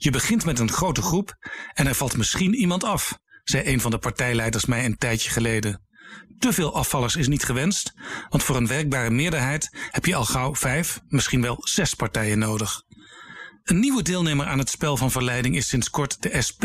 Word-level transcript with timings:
Je 0.00 0.10
begint 0.10 0.44
met 0.44 0.58
een 0.58 0.70
grote 0.70 1.02
groep 1.02 1.36
en 1.74 1.86
er 1.86 1.94
valt 1.94 2.16
misschien 2.16 2.54
iemand 2.54 2.84
af, 2.84 3.18
zei 3.44 3.66
een 3.66 3.80
van 3.80 3.90
de 3.90 3.98
partijleiders 3.98 4.64
mij 4.64 4.84
een 4.84 4.98
tijdje 4.98 5.30
geleden. 5.30 5.82
Te 6.38 6.52
veel 6.52 6.74
afvallers 6.74 7.16
is 7.16 7.28
niet 7.28 7.44
gewenst, 7.44 7.94
want 8.28 8.42
voor 8.42 8.56
een 8.56 8.66
werkbare 8.66 9.10
meerderheid 9.10 9.76
heb 9.90 10.04
je 10.04 10.14
al 10.14 10.24
gauw 10.24 10.54
vijf, 10.54 11.00
misschien 11.08 11.42
wel 11.42 11.56
zes 11.60 11.94
partijen 11.94 12.38
nodig. 12.38 12.82
Een 13.62 13.80
nieuwe 13.80 14.02
deelnemer 14.02 14.46
aan 14.46 14.58
het 14.58 14.70
spel 14.70 14.96
van 14.96 15.10
verleiding 15.10 15.56
is 15.56 15.68
sinds 15.68 15.90
kort 15.90 16.22
de 16.22 16.42
SP. 16.46 16.64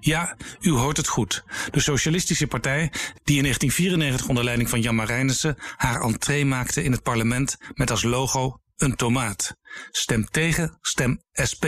Ja, 0.00 0.36
u 0.60 0.70
hoort 0.70 0.96
het 0.96 1.08
goed. 1.08 1.44
De 1.70 1.80
Socialistische 1.80 2.46
Partij 2.46 2.92
die 3.24 3.36
in 3.36 3.42
1994 3.42 4.28
onder 4.28 4.44
leiding 4.44 4.68
van 4.68 4.80
Jan 4.80 4.94
Marijnissen 4.94 5.56
haar 5.76 6.00
entree 6.00 6.44
maakte 6.44 6.82
in 6.82 6.92
het 6.92 7.02
parlement 7.02 7.56
met 7.74 7.90
als 7.90 8.02
logo 8.02 8.60
een 8.76 8.96
tomaat. 8.96 9.56
Stem 9.90 10.24
tegen, 10.30 10.78
stem 10.80 11.22
SP. 11.50 11.64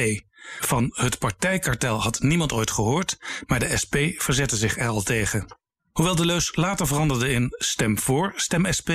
Van 0.60 0.90
het 0.94 1.18
partijkartel 1.18 2.02
had 2.02 2.20
niemand 2.20 2.52
ooit 2.52 2.70
gehoord, 2.70 3.16
maar 3.46 3.58
de 3.58 3.76
SP 3.82 3.94
verzette 4.16 4.56
zich 4.56 4.78
er 4.78 4.88
al 4.88 5.02
tegen. 5.02 5.56
Hoewel 5.92 6.14
de 6.14 6.26
leus 6.26 6.56
later 6.56 6.86
veranderde 6.86 7.32
in 7.32 7.54
stem 7.58 7.98
voor, 7.98 8.32
stem 8.36 8.72
SP, 8.78 8.90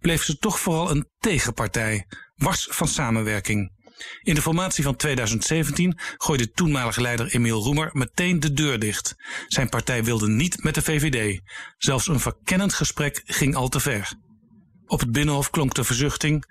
bleef 0.00 0.22
ze 0.22 0.36
toch 0.36 0.60
vooral 0.60 0.90
een 0.90 1.08
tegenpartij, 1.18 2.06
wars 2.34 2.66
van 2.70 2.88
samenwerking. 2.88 3.80
In 4.22 4.34
de 4.34 4.42
formatie 4.42 4.84
van 4.84 4.96
2017 4.96 5.98
gooide 6.16 6.50
toenmalige 6.50 7.00
leider 7.00 7.34
Emiel 7.34 7.62
Roemer 7.62 7.90
meteen 7.92 8.40
de 8.40 8.52
deur 8.52 8.78
dicht. 8.78 9.14
Zijn 9.46 9.68
partij 9.68 10.04
wilde 10.04 10.28
niet 10.28 10.62
met 10.62 10.74
de 10.74 10.82
VVD. 10.82 11.40
Zelfs 11.78 12.08
een 12.08 12.20
verkennend 12.20 12.74
gesprek 12.74 13.22
ging 13.24 13.54
al 13.54 13.68
te 13.68 13.80
ver. 13.80 14.12
Op 14.86 15.00
het 15.00 15.12
Binnenhof 15.12 15.50
klonk 15.50 15.74
de 15.74 15.84
verzuchting: 15.84 16.44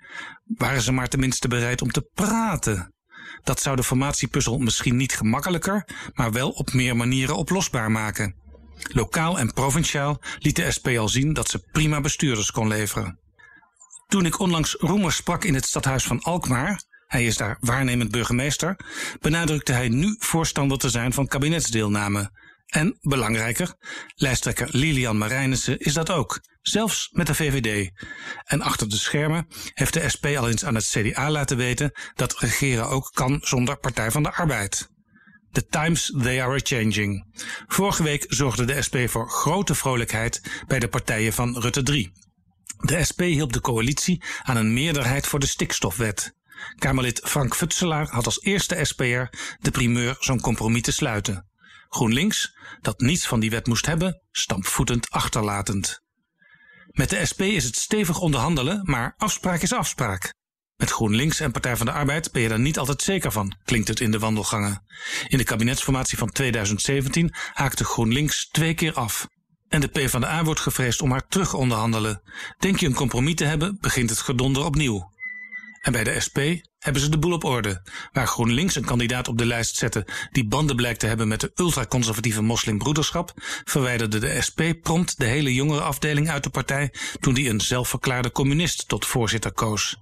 waren 0.44 0.82
ze 0.82 0.92
maar 0.92 1.08
tenminste 1.08 1.48
bereid 1.48 1.82
om 1.82 1.90
te 1.90 2.10
praten? 2.14 2.94
Dat 3.42 3.60
zou 3.60 3.76
de 3.76 3.82
formatiepuzzel 3.82 4.58
misschien 4.58 4.96
niet 4.96 5.16
gemakkelijker, 5.16 5.88
maar 6.14 6.32
wel 6.32 6.50
op 6.50 6.72
meer 6.72 6.96
manieren 6.96 7.36
oplosbaar 7.36 7.90
maken. 7.90 8.34
Lokaal 8.92 9.38
en 9.38 9.52
provinciaal 9.52 10.20
liet 10.38 10.56
de 10.56 10.70
SP 10.76 10.86
al 10.86 11.08
zien 11.08 11.32
dat 11.32 11.48
ze 11.48 11.64
prima 11.72 12.00
bestuurders 12.00 12.50
kon 12.50 12.68
leveren. 12.68 13.18
Toen 14.08 14.26
ik 14.26 14.38
onlangs 14.38 14.76
Roemer 14.78 15.12
sprak 15.12 15.44
in 15.44 15.54
het 15.54 15.66
stadhuis 15.66 16.04
van 16.04 16.22
Alkmaar, 16.22 16.82
hij 17.06 17.26
is 17.26 17.36
daar 17.36 17.56
waarnemend 17.60 18.10
burgemeester, 18.10 18.76
benadrukte 19.20 19.72
hij 19.72 19.88
nu 19.88 20.16
voorstander 20.18 20.78
te 20.78 20.88
zijn 20.88 21.12
van 21.12 21.26
kabinetsdeelname. 21.26 22.30
En, 22.72 22.98
belangrijker, 23.00 23.74
lijsttrekker 24.14 24.68
Lilian 24.70 25.18
Marijnissen 25.18 25.78
is 25.78 25.92
dat 25.92 26.10
ook, 26.10 26.40
zelfs 26.60 27.08
met 27.10 27.26
de 27.26 27.34
VVD. 27.34 27.90
En 28.44 28.60
achter 28.60 28.88
de 28.88 28.96
schermen 28.96 29.46
heeft 29.74 29.92
de 29.92 30.08
SP 30.14 30.24
al 30.26 30.48
eens 30.48 30.64
aan 30.64 30.74
het 30.74 30.88
CDA 30.88 31.30
laten 31.30 31.56
weten 31.56 31.92
dat 32.14 32.38
regeren 32.38 32.88
ook 32.88 33.10
kan 33.14 33.38
zonder 33.42 33.76
Partij 33.78 34.10
van 34.10 34.22
de 34.22 34.32
Arbeid. 34.32 34.90
The 35.50 35.66
times 35.66 36.14
they 36.22 36.42
are 36.42 36.54
a-changing. 36.54 37.42
Vorige 37.66 38.02
week 38.02 38.24
zorgde 38.28 38.64
de 38.64 38.82
SP 38.86 38.96
voor 39.06 39.30
grote 39.30 39.74
vrolijkheid 39.74 40.62
bij 40.66 40.78
de 40.78 40.88
partijen 40.88 41.32
van 41.32 41.58
Rutte 41.58 41.82
3. 41.82 42.12
De 42.76 43.04
SP 43.08 43.20
hielp 43.20 43.52
de 43.52 43.60
coalitie 43.60 44.22
aan 44.42 44.56
een 44.56 44.72
meerderheid 44.72 45.26
voor 45.26 45.40
de 45.40 45.46
stikstofwet. 45.46 46.34
Kamerlid 46.78 47.20
Frank 47.24 47.54
Futselaar 47.56 48.08
had 48.08 48.26
als 48.26 48.42
eerste 48.42 48.78
SPR 48.82 49.36
de 49.60 49.70
primeur 49.70 50.16
zo'n 50.18 50.40
compromis 50.40 50.82
te 50.82 50.92
sluiten. 50.92 51.51
GroenLinks, 51.94 52.56
dat 52.80 53.00
niets 53.00 53.26
van 53.26 53.40
die 53.40 53.50
wet 53.50 53.66
moest 53.66 53.86
hebben, 53.86 54.22
stampvoetend 54.30 55.10
achterlatend. 55.10 56.00
Met 56.86 57.10
de 57.10 57.26
SP 57.30 57.40
is 57.40 57.64
het 57.64 57.76
stevig 57.76 58.20
onderhandelen, 58.20 58.80
maar 58.84 59.14
afspraak 59.16 59.62
is 59.62 59.72
afspraak. 59.72 60.34
Met 60.76 60.90
GroenLinks 60.90 61.40
en 61.40 61.52
Partij 61.52 61.76
van 61.76 61.86
de 61.86 61.92
Arbeid 61.92 62.32
ben 62.32 62.42
je 62.42 62.48
daar 62.48 62.60
niet 62.60 62.78
altijd 62.78 63.02
zeker 63.02 63.32
van, 63.32 63.56
klinkt 63.64 63.88
het 63.88 64.00
in 64.00 64.10
de 64.10 64.18
wandelgangen. 64.18 64.84
In 65.28 65.38
de 65.38 65.44
kabinetsformatie 65.44 66.18
van 66.18 66.30
2017 66.30 67.34
haakte 67.52 67.84
GroenLinks 67.84 68.48
twee 68.48 68.74
keer 68.74 68.92
af. 68.92 69.26
En 69.68 69.80
de 69.80 69.88
PvdA 69.88 70.44
wordt 70.44 70.60
gevreesd 70.60 71.02
om 71.02 71.10
haar 71.10 71.26
terug 71.26 71.54
onderhandelen. 71.54 72.22
Denk 72.58 72.80
je 72.80 72.86
een 72.86 72.94
compromis 72.94 73.34
te 73.34 73.44
hebben, 73.44 73.78
begint 73.80 74.10
het 74.10 74.18
gedonder 74.18 74.64
opnieuw. 74.64 75.11
En 75.82 75.92
bij 75.92 76.04
de 76.04 76.20
SP 76.26 76.38
hebben 76.78 77.02
ze 77.02 77.08
de 77.08 77.18
boel 77.18 77.32
op 77.32 77.44
orde. 77.44 77.82
Waar 78.12 78.26
GroenLinks 78.26 78.74
een 78.74 78.84
kandidaat 78.84 79.28
op 79.28 79.38
de 79.38 79.46
lijst 79.46 79.76
zette 79.76 80.06
die 80.30 80.46
banden 80.46 80.76
blijkt 80.76 81.00
te 81.00 81.06
hebben 81.06 81.28
met 81.28 81.40
de 81.40 81.50
ultraconservatieve 81.54 82.42
moslimbroederschap, 82.42 83.32
verwijderde 83.64 84.18
de 84.18 84.40
SP 84.46 84.60
prompt 84.82 85.18
de 85.18 85.24
hele 85.24 85.54
jongere 85.54 85.80
afdeling 85.80 86.30
uit 86.30 86.42
de 86.42 86.50
partij 86.50 86.94
toen 87.20 87.34
die 87.34 87.48
een 87.48 87.60
zelfverklaarde 87.60 88.32
communist 88.32 88.88
tot 88.88 89.06
voorzitter 89.06 89.52
koos. 89.52 89.96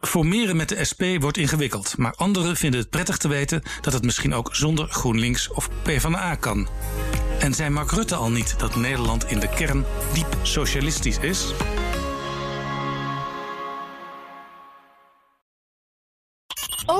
Formeren 0.00 0.56
met 0.56 0.68
de 0.68 0.84
SP 0.90 1.02
wordt 1.18 1.36
ingewikkeld, 1.36 1.96
maar 1.96 2.12
anderen 2.12 2.56
vinden 2.56 2.80
het 2.80 2.90
prettig 2.90 3.16
te 3.16 3.28
weten 3.28 3.62
dat 3.80 3.92
het 3.92 4.04
misschien 4.04 4.34
ook 4.34 4.54
zonder 4.54 4.88
GroenLinks 4.88 5.48
of 5.48 5.68
PvdA 5.82 6.34
kan. 6.34 6.68
En 7.38 7.54
zei 7.54 7.70
Mark 7.70 7.90
Rutte 7.90 8.14
al 8.14 8.30
niet 8.30 8.58
dat 8.58 8.76
Nederland 8.76 9.30
in 9.30 9.38
de 9.38 9.48
kern 9.48 9.84
diep 10.12 10.36
socialistisch 10.42 11.18
is? 11.18 11.52